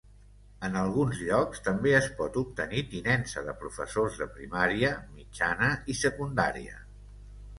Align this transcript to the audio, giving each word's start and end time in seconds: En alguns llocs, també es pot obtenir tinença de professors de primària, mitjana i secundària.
En 0.67 0.77
alguns 0.83 1.19
llocs, 1.25 1.59
també 1.65 1.91
es 1.97 2.07
pot 2.21 2.39
obtenir 2.41 2.81
tinença 2.95 3.43
de 3.49 3.55
professors 3.63 4.17
de 4.23 4.27
primària, 4.39 4.93
mitjana 5.19 5.69
i 5.95 5.97
secundària. 6.01 6.83